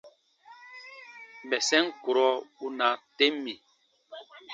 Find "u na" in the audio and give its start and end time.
2.65-2.87